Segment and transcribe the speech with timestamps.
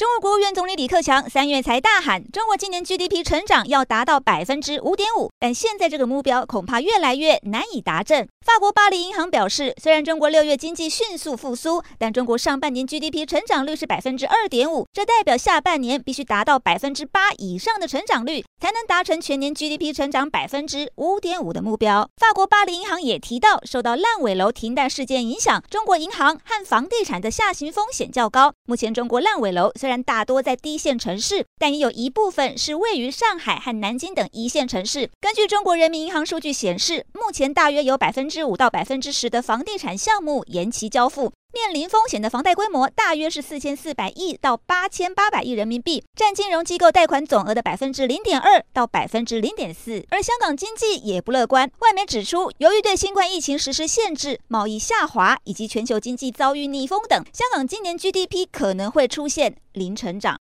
[0.00, 8.26] 中国国务院总理李克强三月才大喊，中国今年 GDP 成长要达到百分之五点五，但现在这个目标恐怕越来越难以达成。
[8.46, 22.08] 法国巴黎银行表示，虽然中国六月经济迅速复苏，但中国上半年 GDP 成长率是百分之二点五，这代表下半年必须达到百分之八以上的成长率，才能达成全年 GDP 成长百分之五点五的目标。
[22.16, 28.54] 法国巴黎银行也提到，受到烂尾楼停贷事件影响，中国银行和房地产的下行风险较高。
[28.64, 35.10] 目前中国烂尾楼虽然大多在低线城市，但也有一部分是位于上海和南京等一线城市。
[35.20, 50.04] 根据中国人民银行数据显示，目前大约有百分之之五到百分之十的房地产项目延期交付，面临风险的房贷规模大约是四千四百亿到八千八百亿人民币，占金融机构贷款总额的百分之零点二到百分之零点四。
[50.10, 60.38] 而香港经济也不乐观，外媒指出，由于对新冠疫情实施限制、贸易下滑以及全球经济遭遇逆风等，香港今年 GDP 可能会出现零成长。